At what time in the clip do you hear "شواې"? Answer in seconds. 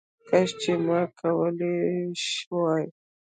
2.33-2.85